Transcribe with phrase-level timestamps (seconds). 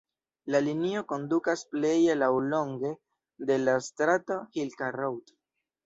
[0.53, 2.95] La linio kondukas pleje laŭlonge
[3.51, 5.37] de la strato Hill Cart Road.